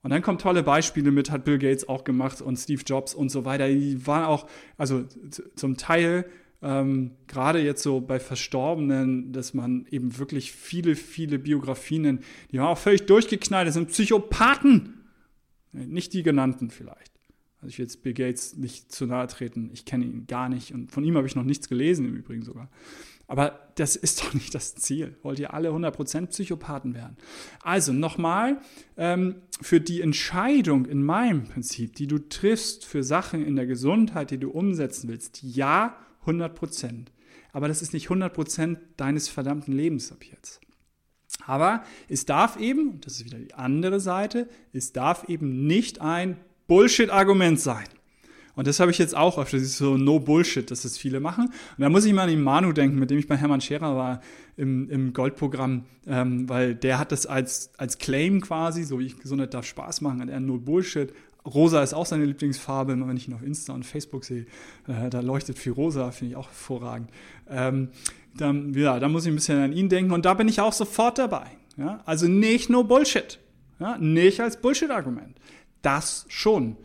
Und 0.04 0.12
dann 0.12 0.22
kommen 0.22 0.38
tolle 0.38 0.64
Beispiele 0.64 1.12
mit, 1.12 1.32
hat 1.32 1.44
Bill 1.44 1.58
Gates 1.58 1.90
auch 1.90 2.04
gemacht 2.04 2.42
und 2.42 2.58
Steve 2.58 2.82
Jobs 2.86 3.14
und 3.14 3.30
so 3.30 3.46
weiter. 3.46 3.68
Die 3.68 4.06
waren 4.06 4.26
auch, 4.26 4.48
also 4.78 5.04
zum 5.56 5.78
Teil 5.78 6.26
ähm, 6.62 7.12
gerade 7.28 7.60
jetzt 7.60 7.84
so 7.84 8.02
bei 8.02 8.20
Verstorbenen, 8.20 9.32
dass 9.32 9.54
man 9.54 9.86
eben 9.92 10.18
wirklich 10.18 10.52
viele, 10.52 10.96
viele 10.96 11.40
Biografien, 11.40 12.22
die 12.52 12.58
waren 12.58 12.68
auch 12.68 12.78
völlig 12.78 13.06
durchgeknallt, 13.06 13.68
das 13.68 13.76
sind 13.76 13.90
Psychopathen. 13.90 14.94
Nicht 15.72 16.14
die 16.14 16.24
genannten 16.24 16.72
vielleicht. 16.72 17.12
Also 17.58 17.70
ich 17.70 17.78
will 17.78 17.86
jetzt 17.86 18.02
Bill 18.02 18.14
Gates 18.14 18.56
nicht 18.56 18.92
zu 18.92 19.06
nahe 19.06 19.28
treten. 19.28 19.70
Ich 19.74 19.86
kenne 19.86 20.06
ihn 20.06 20.26
gar 20.28 20.50
nicht 20.50 20.74
und 20.74 20.92
von 20.92 21.04
ihm 21.04 21.18
habe 21.18 21.28
ich 21.28 21.36
noch 21.36 21.44
nichts 21.44 21.70
gelesen 21.70 22.06
im 22.06 22.16
Übrigen 22.16 22.44
sogar. 22.44 22.70
Aber 23.28 23.72
das 23.76 23.98
ist 23.98 24.24
doch 24.24 24.34
nicht 24.34 24.56
das 24.56 24.76
Ziel. 24.76 25.18
Wollt 25.22 25.40
ihr 25.40 25.54
alle 25.54 25.70
100% 25.70 26.28
Psychopathen 26.28 26.96
werden? 26.96 27.18
Also 27.62 27.92
nochmal, 27.92 28.60
ähm, 28.96 29.36
für 29.62 29.82
die 29.82 30.02
Entscheidung 30.02 30.86
in 30.86 31.04
meinem 31.04 31.44
Prinzip, 31.44 31.96
die 31.96 32.08
du 32.08 32.20
triffst 32.20 32.86
für 32.86 33.04
Sachen 33.04 33.46
in 33.46 33.56
der 33.56 33.66
Gesundheit, 33.66 34.32
die 34.32 34.38
du 34.38 34.50
umsetzen 34.50 35.10
willst, 35.10 35.44
ja, 35.44 35.98
100%. 36.26 37.12
Aber 37.52 37.68
das 37.68 37.82
ist 37.82 37.94
nicht 37.94 38.10
100% 38.10 38.78
deines 38.96 39.28
verdammten 39.28 39.74
Lebens 39.74 40.12
ab 40.12 40.24
jetzt. 40.24 40.62
Aber 41.46 41.84
es 42.08 42.26
darf 42.26 42.58
eben, 42.58 42.92
und 42.92 43.06
das 43.06 43.14
ist 43.14 43.26
wieder 43.26 43.40
die 43.40 43.54
andere 43.54 44.00
Seite, 44.00 44.48
es 44.74 44.94
darf 44.94 45.28
eben 45.28 45.66
nicht 45.66 46.02
ein 46.02 46.38
Bullshit-Argument 46.68 47.60
sein. 47.60 47.88
Und 48.58 48.68
das 48.68 48.80
habe 48.80 48.90
ich 48.90 48.98
jetzt 48.98 49.16
auch 49.16 49.38
öfter, 49.38 49.58
das 49.58 49.68
ist 49.68 49.78
so 49.78 49.98
No 49.98 50.20
Bullshit, 50.20 50.70
dass 50.70 50.82
das 50.82 50.98
viele 50.98 51.20
machen. 51.20 51.46
Und 51.46 51.82
da 51.82 51.90
muss 51.90 52.06
ich 52.06 52.12
mal 52.12 52.24
an 52.24 52.30
den 52.30 52.42
Manu 52.42 52.74
denken, 52.74 52.98
mit 52.98 53.12
dem 53.12 53.20
ich 53.20 53.28
bei 53.28 53.38
Hermann 53.38 53.62
Scherer 53.62 53.96
war 53.96 54.22
im, 54.58 54.90
im 54.90 55.14
Goldprogramm, 55.14 55.86
ähm, 56.08 56.50
weil 56.50 56.74
der 56.74 56.98
hat 56.98 57.12
das 57.12 57.28
als, 57.28 57.72
als 57.78 58.00
Claim 58.00 58.42
quasi, 58.42 58.84
so 58.84 59.00
wie 59.00 59.06
ich 59.06 59.20
Gesundheit 59.20 59.54
darf 59.54 59.66
Spaß 59.66 60.02
machen, 60.02 60.22
hat 60.22 60.30
er 60.30 60.40
No 60.40 60.58
Bullshit. 60.58 61.14
Rosa 61.46 61.84
ist 61.84 61.94
auch 61.94 62.08
seine 62.08 62.26
Lieblingsfarbe, 62.26 63.00
wenn 63.00 63.16
ich 63.16 63.28
ihn 63.28 63.36
auf 63.36 63.44
Insta 63.44 63.74
und 63.74 63.86
Facebook 63.86 64.26
sehe. 64.26 64.48
Äh, 64.88 65.12
da 65.12 65.22
leuchtet 65.22 65.60
viel 65.60 65.72
rosa, 65.72 66.12
finde 66.12 66.32
ich 66.32 66.36
auch 66.36 66.48
hervorragend. 66.48 67.12
Ähm, 67.50 67.90
dann, 68.36 68.74
ja, 68.74 69.00
da 69.00 69.08
muss 69.08 69.26
ich 69.26 69.32
ein 69.32 69.36
bisschen 69.36 69.60
an 69.60 69.72
ihn 69.72 69.88
denken 69.88 70.12
und 70.12 70.26
da 70.26 70.34
bin 70.34 70.48
ich 70.48 70.62
auch 70.62 70.74
sofort 70.74 71.20
dabei. 71.20 71.46
Ja? 71.78 72.02
Also 72.06 72.28
nicht 72.28 72.72
nur 72.72 72.88
Bullshit. 72.88 73.40
Ja? 73.80 74.00
Nicht 74.00 74.42
als 74.42 74.60
Bullshit-Argument. 74.60 75.38
Das 75.84 76.26
schon. 76.28 76.76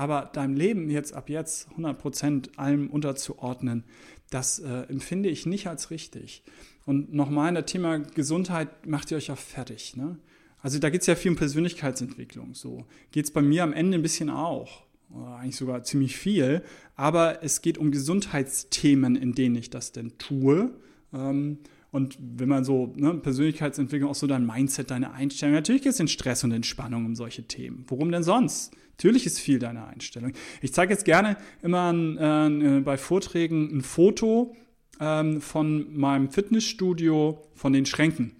Aber 0.00 0.30
deinem 0.32 0.56
Leben 0.56 0.88
jetzt 0.88 1.12
ab 1.12 1.28
jetzt 1.28 1.68
100% 1.76 2.56
allem 2.56 2.88
unterzuordnen, 2.88 3.84
das 4.30 4.58
äh, 4.58 4.84
empfinde 4.88 5.28
ich 5.28 5.44
nicht 5.44 5.66
als 5.66 5.90
richtig. 5.90 6.42
Und 6.86 7.12
nochmal, 7.12 7.52
das 7.52 7.66
Thema 7.66 7.98
Gesundheit 7.98 8.86
macht 8.86 9.10
ihr 9.10 9.18
euch 9.18 9.26
ja 9.26 9.36
fertig. 9.36 9.98
Ne? 9.98 10.16
Also 10.62 10.78
da 10.78 10.88
geht 10.88 11.02
es 11.02 11.06
ja 11.06 11.16
viel 11.16 11.32
um 11.32 11.36
Persönlichkeitsentwicklung. 11.36 12.54
So 12.54 12.86
geht 13.12 13.26
es 13.26 13.30
bei 13.30 13.42
mir 13.42 13.62
am 13.62 13.74
Ende 13.74 13.98
ein 13.98 14.02
bisschen 14.02 14.30
auch. 14.30 14.84
Oder 15.10 15.36
eigentlich 15.36 15.56
sogar 15.56 15.82
ziemlich 15.82 16.16
viel. 16.16 16.62
Aber 16.96 17.44
es 17.44 17.60
geht 17.60 17.76
um 17.76 17.90
Gesundheitsthemen, 17.90 19.16
in 19.16 19.34
denen 19.34 19.56
ich 19.56 19.68
das 19.68 19.92
denn 19.92 20.16
tue. 20.16 20.70
Ähm, 21.12 21.58
und 21.92 22.18
wenn 22.20 22.48
man 22.48 22.64
so 22.64 22.92
ne, 22.96 23.14
Persönlichkeitsentwicklung, 23.14 24.10
auch 24.10 24.14
so 24.14 24.26
dein 24.26 24.46
Mindset, 24.46 24.90
deine 24.90 25.12
Einstellung, 25.12 25.54
natürlich 25.54 25.82
geht 25.82 25.92
es 25.92 26.00
in 26.00 26.08
Stress 26.08 26.44
und 26.44 26.52
Entspannung 26.52 27.04
um 27.04 27.16
solche 27.16 27.44
Themen. 27.44 27.84
Worum 27.88 28.12
denn 28.12 28.22
sonst? 28.22 28.72
Natürlich 28.92 29.26
ist 29.26 29.40
viel 29.40 29.58
deine 29.58 29.86
Einstellung. 29.86 30.32
Ich 30.60 30.72
zeige 30.72 30.92
jetzt 30.92 31.04
gerne 31.04 31.36
immer 31.62 31.92
äh, 31.92 32.80
bei 32.80 32.96
Vorträgen 32.96 33.78
ein 33.78 33.80
Foto 33.80 34.54
ähm, 35.00 35.40
von 35.40 35.96
meinem 35.96 36.30
Fitnessstudio 36.30 37.42
von 37.54 37.72
den 37.72 37.86
Schränken. 37.86 38.36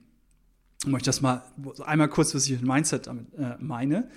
Ich 0.83 0.89
möchte 0.89 1.07
das 1.07 1.21
mal 1.21 1.43
einmal 1.85 2.09
kurz, 2.09 2.35
was 2.35 2.47
ich 2.47 2.53
mit 2.53 2.63
Mindset 2.63 3.07
damit 3.07 3.33
äh, 3.35 3.57
meine. 3.59 4.09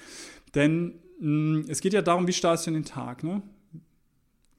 Denn 0.53 0.99
mh, 1.19 1.65
es 1.69 1.81
geht 1.81 1.93
ja 1.93 2.01
darum, 2.01 2.27
wie 2.27 2.33
startest 2.33 2.67
du 2.67 2.71
in 2.71 2.75
den 2.75 2.85
Tag. 2.85 3.23
Ne? 3.23 3.41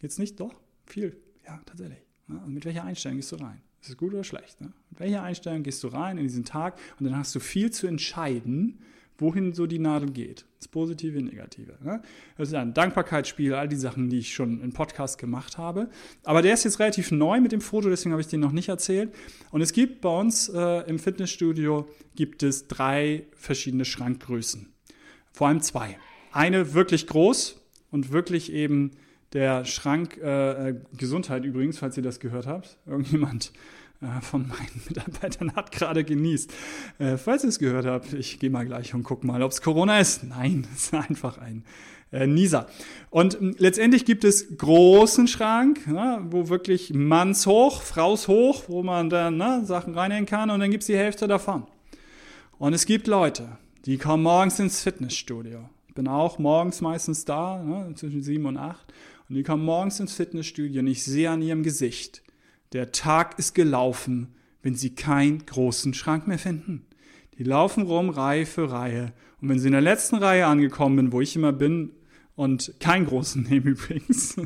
Geht's 0.00 0.18
nicht? 0.18 0.40
Doch, 0.40 0.54
viel. 0.86 1.16
Ja, 1.46 1.60
tatsächlich. 1.64 2.00
Ja, 2.28 2.36
und 2.36 2.54
mit 2.54 2.64
welcher 2.64 2.84
Einstellung 2.84 3.18
gehst 3.18 3.30
du 3.32 3.36
rein? 3.36 3.60
Ist 3.84 3.90
es 3.90 3.96
gut 3.98 4.14
oder 4.14 4.24
schlecht? 4.24 4.62
Ne? 4.62 4.72
Mit 4.88 5.00
welcher 5.00 5.22
Einstellung 5.22 5.62
gehst 5.62 5.84
du 5.84 5.88
rein 5.88 6.16
in 6.16 6.22
diesen 6.24 6.46
Tag 6.46 6.78
und 6.98 7.04
dann 7.04 7.18
hast 7.18 7.34
du 7.34 7.38
viel 7.38 7.70
zu 7.70 7.86
entscheiden, 7.86 8.78
wohin 9.18 9.52
so 9.52 9.66
die 9.66 9.78
Nadel 9.78 10.10
geht. 10.10 10.46
Das 10.58 10.68
Positive, 10.68 11.20
Negative. 11.20 11.76
Ne? 11.84 12.00
Das 12.38 12.48
ist 12.48 12.54
ein 12.54 12.72
Dankbarkeitsspiel, 12.72 13.52
all 13.52 13.68
die 13.68 13.76
Sachen, 13.76 14.08
die 14.08 14.20
ich 14.20 14.32
schon 14.32 14.62
im 14.62 14.72
Podcast 14.72 15.18
gemacht 15.18 15.58
habe. 15.58 15.90
Aber 16.22 16.40
der 16.40 16.54
ist 16.54 16.64
jetzt 16.64 16.80
relativ 16.80 17.10
neu 17.10 17.42
mit 17.42 17.52
dem 17.52 17.60
Foto, 17.60 17.90
deswegen 17.90 18.12
habe 18.12 18.22
ich 18.22 18.28
den 18.28 18.40
noch 18.40 18.52
nicht 18.52 18.70
erzählt. 18.70 19.14
Und 19.50 19.60
es 19.60 19.74
gibt 19.74 20.00
bei 20.00 20.18
uns 20.18 20.48
äh, 20.48 20.88
im 20.88 20.98
Fitnessstudio 20.98 21.86
gibt 22.14 22.42
es 22.42 22.68
drei 22.68 23.26
verschiedene 23.36 23.84
Schrankgrößen. 23.84 24.72
Vor 25.30 25.48
allem 25.48 25.60
zwei. 25.60 25.98
Eine 26.32 26.72
wirklich 26.72 27.06
groß 27.06 27.60
und 27.90 28.12
wirklich 28.12 28.50
eben 28.50 28.92
der 29.34 29.64
Schrank 29.64 30.18
äh, 30.22 30.70
äh, 30.70 30.74
Gesundheit 30.96 31.44
übrigens, 31.44 31.78
falls 31.78 31.96
ihr 31.96 32.02
das 32.02 32.20
gehört 32.20 32.46
habt. 32.46 32.78
Irgendjemand 32.86 33.52
äh, 34.00 34.20
von 34.20 34.46
meinen 34.48 34.82
Mitarbeitern 34.88 35.54
hat 35.56 35.72
gerade 35.72 36.04
genießt. 36.04 36.52
Äh, 36.98 37.16
falls 37.16 37.42
ihr 37.42 37.48
es 37.48 37.58
gehört 37.58 37.84
habt, 37.84 38.12
ich 38.12 38.38
gehe 38.38 38.50
mal 38.50 38.64
gleich 38.64 38.94
und 38.94 39.02
gucke 39.02 39.26
mal, 39.26 39.42
ob 39.42 39.50
es 39.50 39.60
Corona 39.60 39.98
ist. 39.98 40.24
Nein, 40.24 40.66
es 40.74 40.84
ist 40.92 40.94
einfach 40.94 41.38
ein 41.38 41.64
äh, 42.12 42.26
Nieser. 42.26 42.68
Und 43.10 43.40
ähm, 43.40 43.56
letztendlich 43.58 44.04
gibt 44.04 44.24
es 44.24 44.56
großen 44.56 45.26
Schrank, 45.26 45.80
ja, 45.92 46.24
wo 46.30 46.48
wirklich 46.48 46.94
mannshoch, 46.94 47.82
fraushoch, 47.82 48.64
wo 48.68 48.82
man 48.82 49.10
dann 49.10 49.36
ne, 49.36 49.62
Sachen 49.64 49.94
reinhängen 49.94 50.26
kann 50.26 50.50
und 50.50 50.60
dann 50.60 50.70
gibt 50.70 50.84
es 50.84 50.86
die 50.86 50.96
Hälfte 50.96 51.26
davon. 51.26 51.66
Und 52.58 52.72
es 52.72 52.86
gibt 52.86 53.08
Leute, 53.08 53.58
die 53.84 53.98
kommen 53.98 54.22
morgens 54.22 54.60
ins 54.60 54.80
Fitnessstudio. 54.82 55.68
Ich 55.88 55.94
bin 55.94 56.06
auch 56.08 56.38
morgens 56.38 56.80
meistens 56.80 57.24
da, 57.24 57.62
ne, 57.62 57.92
zwischen 57.96 58.22
sieben 58.22 58.46
und 58.46 58.56
acht. 58.56 58.92
Und 59.28 59.36
die 59.36 59.42
kommen 59.42 59.64
morgens 59.64 60.00
ins 60.00 60.14
Fitnessstudio 60.14 60.80
und 60.80 60.86
ich 60.86 61.02
sehe 61.02 61.30
an 61.30 61.42
ihrem 61.42 61.62
Gesicht, 61.62 62.22
der 62.72 62.92
Tag 62.92 63.38
ist 63.38 63.54
gelaufen, 63.54 64.34
wenn 64.62 64.74
sie 64.74 64.94
keinen 64.94 65.46
großen 65.46 65.94
Schrank 65.94 66.26
mehr 66.26 66.38
finden. 66.38 66.86
Die 67.38 67.44
laufen 67.44 67.84
rum 67.84 68.10
Reihe 68.10 68.46
für 68.46 68.70
Reihe. 68.70 69.12
Und 69.40 69.48
wenn 69.48 69.58
sie 69.58 69.66
in 69.66 69.72
der 69.72 69.80
letzten 69.80 70.16
Reihe 70.16 70.46
angekommen 70.46 70.96
sind, 70.96 71.12
wo 71.12 71.20
ich 71.20 71.36
immer 71.36 71.52
bin, 71.52 71.92
und 72.36 72.74
keinen 72.80 73.06
großen 73.06 73.42
nehme 73.48 73.70
übrigens, 73.70 74.36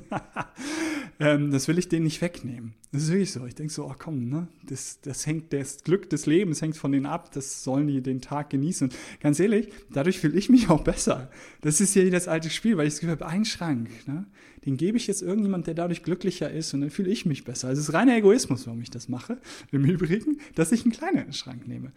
ähm, 1.20 1.50
das 1.50 1.66
will 1.66 1.78
ich 1.78 1.88
denen 1.88 2.04
nicht 2.04 2.22
wegnehmen. 2.22 2.75
Das 2.92 3.02
ist 3.02 3.10
wirklich 3.10 3.32
so. 3.32 3.44
Ich 3.44 3.54
denke 3.54 3.72
so, 3.72 3.87
oh 3.87 3.94
komm, 3.98 4.28
ne? 4.28 4.48
das, 4.64 5.00
das 5.00 5.26
hängt, 5.26 5.52
das 5.52 5.82
Glück 5.82 6.08
des 6.08 6.26
Lebens 6.26 6.62
hängt 6.62 6.76
von 6.76 6.92
denen 6.92 7.06
ab, 7.06 7.32
das 7.32 7.64
sollen 7.64 7.88
die 7.88 8.00
den 8.00 8.20
Tag 8.20 8.50
genießen. 8.50 8.88
Und 8.88 8.96
ganz 9.20 9.40
ehrlich, 9.40 9.68
dadurch 9.90 10.20
fühle 10.20 10.38
ich 10.38 10.48
mich 10.48 10.70
auch 10.70 10.82
besser. 10.84 11.30
Das 11.60 11.80
ist 11.80 11.94
ja 11.94 12.08
das 12.08 12.28
alte 12.28 12.50
Spiel, 12.50 12.76
weil 12.76 12.87
ich 12.87 12.94
das 12.94 13.00
Gefühl 13.00 13.12
habe, 13.12 13.26
ein 13.26 13.44
Schrank, 13.44 13.90
ne? 14.06 14.26
den 14.64 14.76
gebe 14.76 14.96
ich 14.96 15.06
jetzt 15.06 15.22
irgendjemand, 15.22 15.66
der 15.66 15.75
dadurch 15.75 16.02
glücklicher 16.02 16.50
ist 16.50 16.72
und 16.72 16.82
dann 16.82 16.90
fühle 16.90 17.10
ich 17.10 17.26
mich 17.26 17.44
besser. 17.44 17.68
Also 17.68 17.80
es 17.80 17.88
ist 17.88 17.94
reiner 17.94 18.16
Egoismus, 18.16 18.66
warum 18.66 18.80
ich 18.80 18.90
das 18.90 19.08
mache. 19.08 19.38
Im 19.72 19.84
Übrigen, 19.84 20.38
dass 20.54 20.72
ich 20.72 20.82
einen 20.82 20.92
kleineren 20.92 21.32
Schrank 21.32 21.66
nehme. 21.66 21.92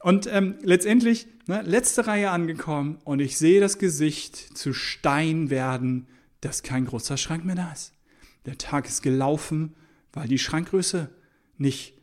Und 0.00 0.28
ähm, 0.30 0.56
letztendlich, 0.62 1.26
ne, 1.46 1.62
letzte 1.62 2.06
Reihe 2.06 2.30
angekommen 2.30 2.98
und 3.04 3.20
ich 3.20 3.38
sehe 3.38 3.60
das 3.60 3.78
Gesicht 3.78 4.36
zu 4.36 4.72
Stein 4.74 5.50
werden, 5.50 6.06
dass 6.40 6.62
kein 6.62 6.84
großer 6.84 7.16
Schrank 7.16 7.44
mehr 7.44 7.56
da 7.56 7.72
ist. 7.72 7.95
Der 8.46 8.58
Tag 8.58 8.86
ist 8.86 9.02
gelaufen, 9.02 9.74
weil 10.12 10.28
die 10.28 10.38
Schrankgröße 10.38 11.10
nicht 11.58 11.94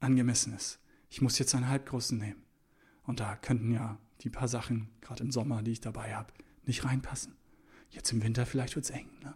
angemessen 0.00 0.54
ist. 0.54 0.80
Ich 1.08 1.20
muss 1.20 1.38
jetzt 1.38 1.54
einen 1.54 1.68
halbgroßen 1.68 2.18
nehmen. 2.18 2.42
Und 3.04 3.20
da 3.20 3.36
könnten 3.36 3.70
ja 3.72 3.98
die 4.22 4.30
paar 4.30 4.48
Sachen, 4.48 4.88
gerade 5.00 5.22
im 5.22 5.30
Sommer, 5.30 5.62
die 5.62 5.72
ich 5.72 5.80
dabei 5.80 6.14
habe, 6.14 6.32
nicht 6.64 6.84
reinpassen. 6.84 7.34
Jetzt 7.90 8.10
im 8.12 8.22
Winter 8.22 8.46
vielleicht 8.46 8.74
wird 8.74 8.86
es 8.86 8.90
eng. 8.90 9.08
Ne? 9.22 9.34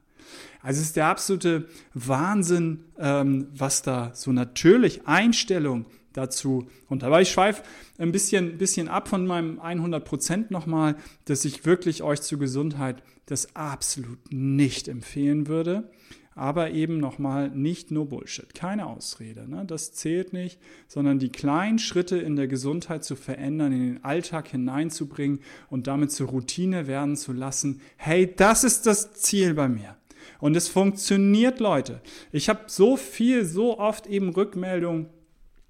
Also 0.63 0.81
es 0.81 0.89
ist 0.89 0.97
der 0.97 1.07
absolute 1.07 1.69
Wahnsinn, 1.93 2.85
ähm, 2.99 3.49
was 3.53 3.83
da 3.83 4.15
so 4.15 4.33
natürlich 4.33 5.07
Einstellung 5.07 5.87
dazu. 6.15 6.69
Und 6.89 7.03
dabei 7.03 7.23
ich 7.23 7.31
schweife 7.31 7.63
ein 7.99 8.13
bisschen, 8.13 8.59
bisschen 8.59 8.89
ab 8.89 9.09
von 9.09 9.27
meinem 9.27 9.61
100 9.61 10.05
Prozent 10.05 10.51
nochmal, 10.51 10.97
dass 11.27 11.45
ich 11.45 11.67
wirklich 11.67 12.03
euch 12.03 12.23
zur 12.23 12.39
Gesundheit 12.39 13.03
das 13.27 13.55
absolut 13.55 14.33
nicht 14.33 14.89
empfehlen 14.89 15.47
würde. 15.47 15.91
Aber 16.37 16.71
eben 16.71 16.99
nochmal 16.99 17.51
nicht 17.51 17.91
nur 17.91 18.09
Bullshit, 18.09 18.55
keine 18.55 18.87
Ausrede. 18.87 19.51
Ne? 19.51 19.65
Das 19.67 19.93
zählt 19.93 20.33
nicht, 20.33 20.61
sondern 20.87 21.19
die 21.19 21.31
kleinen 21.31 21.81
Schritte 21.81 22.19
in 22.19 22.37
der 22.37 22.47
Gesundheit 22.47 23.03
zu 23.05 23.17
verändern, 23.17 23.73
in 23.73 23.95
den 23.95 24.05
Alltag 24.05 24.49
hineinzubringen 24.49 25.41
und 25.69 25.89
damit 25.89 26.13
zur 26.13 26.29
Routine 26.29 26.87
werden 26.87 27.17
zu 27.17 27.33
lassen. 27.33 27.81
Hey, 27.97 28.33
das 28.37 28.63
ist 28.63 28.87
das 28.87 29.15
Ziel 29.15 29.55
bei 29.55 29.69
mir. 29.69 29.97
Und 30.39 30.57
es 30.57 30.69
funktioniert, 30.69 31.59
Leute. 31.59 32.01
Ich 32.31 32.49
habe 32.49 32.61
so 32.67 32.97
viel, 32.97 33.45
so 33.45 33.79
oft 33.79 34.07
eben 34.07 34.29
Rückmeldungen 34.29 35.09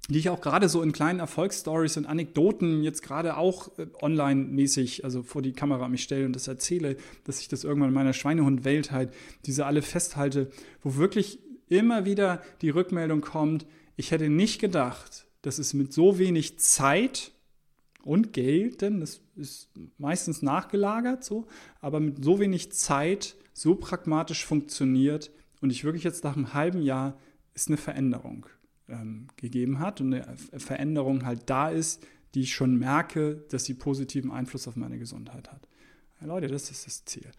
die 0.08 0.18
ich 0.18 0.30
auch 0.30 0.40
gerade 0.40 0.68
so 0.68 0.82
in 0.82 0.92
kleinen 0.92 1.18
Erfolgsstories 1.18 1.96
und 1.96 2.06
Anekdoten 2.06 2.82
jetzt 2.82 3.02
gerade 3.02 3.36
auch 3.36 3.76
äh, 3.78 3.86
online-mäßig, 4.00 5.04
also 5.04 5.22
vor 5.22 5.42
die 5.42 5.52
Kamera 5.52 5.88
mich 5.88 6.02
stelle 6.02 6.26
und 6.26 6.34
das 6.34 6.48
erzähle, 6.48 6.96
dass 7.24 7.40
ich 7.40 7.48
das 7.48 7.64
irgendwann 7.64 7.88
in 7.88 7.94
meiner 7.94 8.12
Schweinehund-Welt 8.12 8.92
halt, 8.92 9.12
diese 9.46 9.66
alle 9.66 9.82
festhalte, 9.82 10.50
wo 10.82 10.96
wirklich 10.96 11.40
immer 11.68 12.04
wieder 12.04 12.42
die 12.62 12.70
Rückmeldung 12.70 13.20
kommt, 13.20 13.66
ich 13.96 14.10
hätte 14.10 14.28
nicht 14.28 14.60
gedacht, 14.60 15.26
dass 15.42 15.58
es 15.58 15.74
mit 15.74 15.92
so 15.92 16.18
wenig 16.18 16.58
Zeit 16.58 17.32
und 18.04 18.32
Geld, 18.32 18.82
denn 18.82 19.00
das 19.00 19.20
ist 19.34 19.70
meistens 19.98 20.42
nachgelagert 20.42 21.24
so, 21.24 21.46
aber 21.80 21.98
mit 21.98 22.22
so 22.22 22.38
wenig 22.38 22.70
Zeit 22.72 23.36
so 23.52 23.74
pragmatisch 23.74 24.44
funktioniert 24.44 25.32
und 25.60 25.70
ich 25.70 25.82
wirklich 25.82 26.04
jetzt 26.04 26.22
nach 26.22 26.36
einem 26.36 26.54
halben 26.54 26.82
Jahr 26.82 27.18
ist 27.54 27.68
eine 27.68 27.78
Veränderung 27.78 28.46
ähm, 28.88 29.26
gegeben 29.36 29.78
hat 29.78 30.00
und 30.00 30.14
eine 30.14 30.36
Veränderung 30.58 31.24
halt 31.24 31.42
da 31.46 31.68
ist, 31.68 32.06
die 32.34 32.42
ich 32.42 32.54
schon 32.54 32.78
merke, 32.78 33.44
dass 33.50 33.64
sie 33.64 33.74
positiven 33.74 34.30
Einfluss 34.30 34.68
auf 34.68 34.76
meine 34.76 34.98
Gesundheit 34.98 35.50
hat. 35.50 35.68
Ja, 36.20 36.26
Leute, 36.26 36.48
das 36.48 36.70
ist 36.70 36.86
das 36.86 37.04
Ziel. 37.04 37.30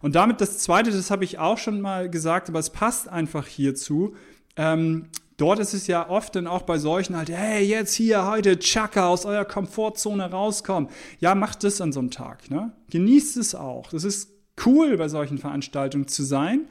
Und 0.00 0.14
damit 0.14 0.40
das 0.40 0.58
Zweite, 0.58 0.90
das 0.90 1.10
habe 1.10 1.24
ich 1.24 1.38
auch 1.38 1.58
schon 1.58 1.80
mal 1.80 2.10
gesagt, 2.10 2.48
aber 2.48 2.58
es 2.58 2.70
passt 2.70 3.08
einfach 3.08 3.46
hierzu. 3.46 4.16
Ähm, 4.56 5.08
dort 5.36 5.58
ist 5.60 5.74
es 5.74 5.86
ja 5.86 6.08
oft 6.08 6.34
dann 6.34 6.46
auch 6.46 6.62
bei 6.62 6.78
solchen 6.78 7.16
halt, 7.16 7.30
hey, 7.30 7.64
jetzt 7.64 7.94
hier 7.94 8.26
heute 8.26 8.58
Chaka 8.58 9.08
aus 9.08 9.24
eurer 9.24 9.44
Komfortzone 9.44 10.30
rauskommen. 10.30 10.90
Ja, 11.20 11.34
macht 11.34 11.64
das 11.64 11.80
an 11.80 11.92
so 11.92 12.00
einem 12.00 12.10
Tag. 12.10 12.50
Ne? 12.50 12.72
Genießt 12.90 13.36
es 13.36 13.54
auch. 13.54 13.90
Das 13.90 14.04
ist 14.04 14.30
cool, 14.66 14.96
bei 14.96 15.08
solchen 15.08 15.38
Veranstaltungen 15.38 16.08
zu 16.08 16.24
sein. 16.24 16.66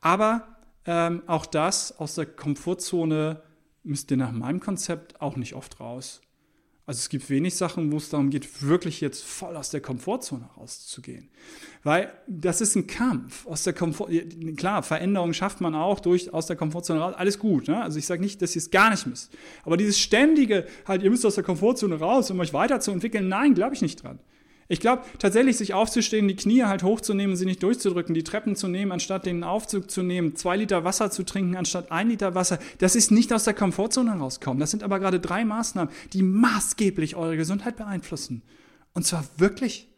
Aber 0.00 0.48
ähm, 0.86 1.22
auch 1.26 1.46
das 1.46 1.98
aus 1.98 2.14
der 2.16 2.26
Komfortzone 2.26 3.40
müsst 3.84 4.10
ihr 4.10 4.16
nach 4.16 4.32
meinem 4.32 4.60
Konzept 4.60 5.20
auch 5.20 5.36
nicht 5.36 5.54
oft 5.54 5.78
raus. 5.80 6.20
Also 6.86 6.98
es 6.98 7.08
gibt 7.08 7.30
wenig 7.30 7.56
Sachen, 7.56 7.90
wo 7.92 7.96
es 7.96 8.10
darum 8.10 8.28
geht, 8.28 8.62
wirklich 8.62 9.00
jetzt 9.00 9.24
voll 9.24 9.56
aus 9.56 9.70
der 9.70 9.80
Komfortzone 9.80 10.50
rauszugehen. 10.54 11.30
Weil 11.82 12.12
das 12.26 12.60
ist 12.60 12.76
ein 12.76 12.86
Kampf. 12.86 13.46
Aus 13.46 13.62
der 13.62 13.72
Komfort 13.72 14.10
Klar, 14.56 14.82
Veränderungen 14.82 15.32
schafft 15.32 15.62
man 15.62 15.74
auch 15.74 16.00
durch 16.00 16.34
aus 16.34 16.46
der 16.46 16.56
Komfortzone 16.56 17.00
raus. 17.00 17.14
Alles 17.16 17.38
gut. 17.38 17.68
Ne? 17.68 17.82
Also 17.82 17.98
ich 17.98 18.04
sage 18.04 18.20
nicht, 18.20 18.42
dass 18.42 18.54
ihr 18.54 18.60
es 18.60 18.70
gar 18.70 18.90
nicht 18.90 19.06
müsst. 19.06 19.32
Aber 19.62 19.78
dieses 19.78 19.98
ständige, 19.98 20.66
halt, 20.86 21.02
ihr 21.02 21.10
müsst 21.10 21.24
aus 21.24 21.36
der 21.36 21.44
Komfortzone 21.44 21.98
raus, 21.98 22.30
um 22.30 22.38
euch 22.40 22.52
weiterzuentwickeln, 22.52 23.28
nein, 23.28 23.54
glaube 23.54 23.74
ich 23.74 23.80
nicht 23.80 24.02
dran. 24.02 24.18
Ich 24.68 24.80
glaube, 24.80 25.02
tatsächlich 25.18 25.58
sich 25.58 25.74
aufzustehen, 25.74 26.26
die 26.26 26.36
Knie 26.36 26.64
halt 26.64 26.82
hochzunehmen, 26.82 27.36
sie 27.36 27.44
nicht 27.44 27.62
durchzudrücken, 27.62 28.14
die 28.14 28.24
Treppen 28.24 28.56
zu 28.56 28.66
nehmen, 28.68 28.92
anstatt 28.92 29.26
den 29.26 29.44
Aufzug 29.44 29.90
zu 29.90 30.02
nehmen, 30.02 30.36
zwei 30.36 30.56
Liter 30.56 30.84
Wasser 30.84 31.10
zu 31.10 31.22
trinken, 31.22 31.56
anstatt 31.56 31.92
ein 31.92 32.08
Liter 32.08 32.34
Wasser, 32.34 32.58
das 32.78 32.96
ist 32.96 33.10
nicht 33.10 33.32
aus 33.32 33.44
der 33.44 33.54
Komfortzone 33.54 34.14
herauskommen. 34.14 34.60
Das 34.60 34.70
sind 34.70 34.82
aber 34.82 35.00
gerade 35.00 35.20
drei 35.20 35.44
Maßnahmen, 35.44 35.92
die 36.12 36.22
maßgeblich 36.22 37.14
eure 37.16 37.36
Gesundheit 37.36 37.76
beeinflussen. 37.76 38.42
Und 38.94 39.06
zwar 39.06 39.24
wirklich. 39.36 39.88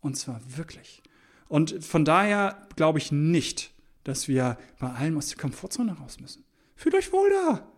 Und 0.00 0.16
zwar 0.16 0.40
wirklich. 0.56 1.02
Und 1.48 1.84
von 1.84 2.04
daher 2.04 2.66
glaube 2.76 2.98
ich 2.98 3.12
nicht, 3.12 3.72
dass 4.04 4.28
wir 4.28 4.58
bei 4.78 4.90
allem 4.90 5.18
aus 5.18 5.28
der 5.28 5.38
Komfortzone 5.38 5.92
raus 5.92 6.18
müssen. 6.20 6.44
Fühlt 6.76 6.94
euch 6.94 7.12
wohl 7.12 7.30
da. 7.30 7.68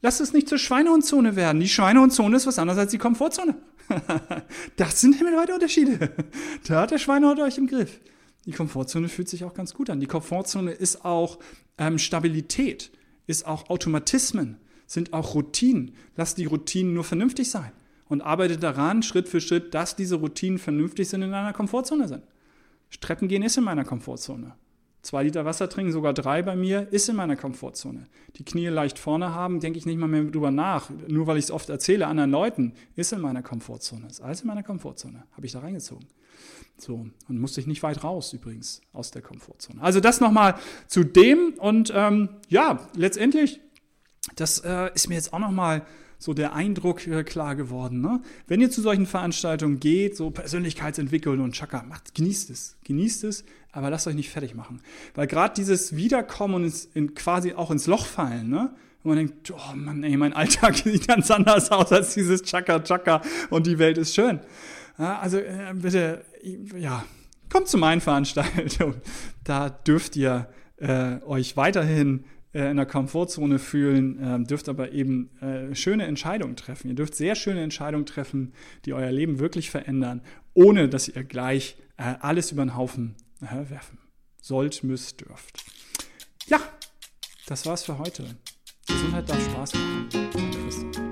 Lasst 0.00 0.20
es 0.20 0.32
nicht 0.32 0.48
zur 0.48 0.58
Schweinehundzone 0.58 1.36
werden. 1.36 1.60
Die 1.60 1.68
Schweinehundzone 1.68 2.36
ist 2.36 2.46
was 2.46 2.58
anderes 2.58 2.78
als 2.78 2.90
die 2.90 2.98
Komfortzone. 2.98 3.54
das 4.76 5.00
sind 5.00 5.14
himmelweite 5.14 5.54
Unterschiede. 5.54 6.12
Da 6.66 6.82
hat 6.82 6.90
der 6.90 6.98
Schweinehund 6.98 7.40
euch 7.40 7.58
im 7.58 7.66
Griff. 7.66 8.00
Die 8.46 8.52
Komfortzone 8.52 9.08
fühlt 9.08 9.28
sich 9.28 9.44
auch 9.44 9.54
ganz 9.54 9.74
gut 9.74 9.90
an. 9.90 10.00
Die 10.00 10.06
Komfortzone 10.06 10.72
ist 10.72 11.04
auch 11.04 11.38
ähm, 11.78 11.98
Stabilität, 11.98 12.90
ist 13.26 13.46
auch 13.46 13.70
Automatismen, 13.70 14.58
sind 14.86 15.12
auch 15.12 15.34
Routinen. 15.34 15.92
Lasst 16.16 16.38
die 16.38 16.46
Routinen 16.46 16.94
nur 16.94 17.04
vernünftig 17.04 17.50
sein 17.50 17.72
und 18.08 18.20
arbeitet 18.20 18.62
daran, 18.62 19.02
Schritt 19.02 19.28
für 19.28 19.40
Schritt, 19.40 19.74
dass 19.74 19.96
diese 19.96 20.16
Routinen 20.16 20.58
vernünftig 20.58 21.08
sind 21.08 21.22
in 21.22 21.32
einer 21.32 21.52
Komfortzone 21.52 22.08
sind. 22.08 22.24
Treppen 23.00 23.28
gehen 23.28 23.42
ist 23.42 23.56
in 23.56 23.64
meiner 23.64 23.84
Komfortzone. 23.84 24.54
Zwei 25.02 25.24
Liter 25.24 25.44
Wasser 25.44 25.68
trinken, 25.68 25.90
sogar 25.90 26.14
drei 26.14 26.42
bei 26.42 26.54
mir, 26.54 26.86
ist 26.92 27.08
in 27.08 27.16
meiner 27.16 27.34
Komfortzone. 27.34 28.06
Die 28.36 28.44
Knie 28.44 28.68
leicht 28.68 29.00
vorne 29.00 29.34
haben, 29.34 29.58
denke 29.58 29.76
ich 29.76 29.84
nicht 29.84 29.98
mal 29.98 30.06
mehr 30.06 30.22
drüber 30.22 30.52
nach. 30.52 30.90
Nur 31.08 31.26
weil 31.26 31.38
ich 31.38 31.46
es 31.46 31.50
oft 31.50 31.68
erzähle 31.68 32.06
anderen 32.06 32.30
Leuten, 32.30 32.74
ist 32.94 33.12
in 33.12 33.20
meiner 33.20 33.42
Komfortzone. 33.42 34.06
Ist 34.06 34.20
alles 34.20 34.42
in 34.42 34.46
meiner 34.46 34.62
Komfortzone. 34.62 35.24
Habe 35.32 35.44
ich 35.44 35.52
da 35.52 35.58
reingezogen. 35.58 36.06
So, 36.78 37.06
und 37.28 37.40
musste 37.40 37.60
ich 37.60 37.66
nicht 37.66 37.82
weit 37.82 38.04
raus 38.04 38.32
übrigens 38.32 38.80
aus 38.92 39.10
der 39.10 39.22
Komfortzone. 39.22 39.82
Also 39.82 39.98
das 39.98 40.20
nochmal 40.20 40.54
zu 40.86 41.04
dem 41.04 41.54
und 41.58 41.92
ähm, 41.94 42.28
ja, 42.48 42.88
letztendlich, 42.96 43.60
das 44.36 44.60
äh, 44.60 44.90
ist 44.94 45.08
mir 45.08 45.16
jetzt 45.16 45.32
auch 45.32 45.38
nochmal 45.40 45.82
so 46.22 46.34
der 46.34 46.52
Eindruck 46.52 47.04
äh, 47.08 47.24
klar 47.24 47.56
geworden. 47.56 48.00
Ne? 48.00 48.22
Wenn 48.46 48.60
ihr 48.60 48.70
zu 48.70 48.80
solchen 48.80 49.06
Veranstaltungen 49.06 49.80
geht, 49.80 50.16
so 50.16 50.30
Persönlichkeitsentwickeln 50.30 51.40
und 51.40 51.52
Chaka, 51.52 51.82
macht, 51.82 52.14
genießt 52.14 52.48
es, 52.50 52.76
genießt 52.84 53.24
es, 53.24 53.44
aber 53.72 53.90
lasst 53.90 54.06
euch 54.06 54.14
nicht 54.14 54.30
fertig 54.30 54.54
machen. 54.54 54.80
Weil 55.16 55.26
gerade 55.26 55.54
dieses 55.54 55.96
Wiederkommen 55.96 56.54
und 56.54 56.88
in, 56.94 57.14
quasi 57.14 57.54
auch 57.54 57.72
ins 57.72 57.88
Loch 57.88 58.06
fallen, 58.06 58.48
ne? 58.48 58.72
Und 59.02 59.08
man 59.08 59.16
denkt, 59.16 59.50
oh 59.50 59.74
Mann, 59.74 60.04
ey, 60.04 60.16
mein 60.16 60.32
Alltag 60.32 60.76
sieht 60.84 61.08
ganz 61.08 61.28
anders 61.32 61.72
aus 61.72 61.90
als 61.90 62.14
dieses 62.14 62.42
Chaka 62.42 62.78
Chaka 62.84 63.20
und 63.50 63.66
die 63.66 63.80
Welt 63.80 63.98
ist 63.98 64.14
schön. 64.14 64.38
Ja, 64.98 65.18
also 65.18 65.38
äh, 65.38 65.74
bitte, 65.74 66.24
ja, 66.78 67.04
kommt 67.50 67.66
zu 67.66 67.78
meinen 67.78 68.00
Veranstaltungen. 68.00 69.00
Da 69.44 69.70
dürft 69.70 70.14
ihr 70.14 70.48
äh, 70.76 71.20
euch 71.26 71.56
weiterhin 71.56 72.26
äh, 72.52 72.70
in 72.70 72.76
der 72.76 72.86
Komfortzone 72.86 73.58
fühlen, 73.58 74.18
äh, 74.22 74.46
dürft 74.46 74.68
aber 74.68 74.92
eben 74.92 75.30
äh, 75.40 75.74
schöne 75.74 76.04
Entscheidungen 76.04 76.56
treffen. 76.56 76.88
Ihr 76.88 76.94
dürft 76.94 77.14
sehr 77.14 77.34
schöne 77.34 77.62
Entscheidungen 77.62 78.06
treffen, 78.06 78.52
die 78.84 78.92
euer 78.92 79.10
Leben 79.10 79.38
wirklich 79.38 79.70
verändern, 79.70 80.22
ohne 80.54 80.88
dass 80.88 81.08
ihr 81.08 81.24
gleich 81.24 81.76
äh, 81.96 82.14
alles 82.20 82.52
über 82.52 82.64
den 82.64 82.76
Haufen 82.76 83.14
werfen 83.40 83.98
sollt, 84.40 84.84
müsst, 84.84 85.20
dürft. 85.20 85.64
Ja, 86.46 86.60
das 87.46 87.66
war's 87.66 87.84
für 87.84 87.98
heute. 87.98 88.24
Gesundheit 88.86 89.28
darf 89.28 89.42
Spaß 89.44 89.74
machen. 89.74 91.11